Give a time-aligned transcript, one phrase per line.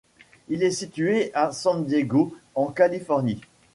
[0.49, 3.39] Il est situé à San Diego en Californie.